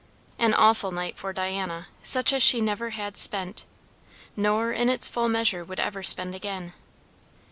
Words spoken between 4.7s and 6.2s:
in its full measure would ever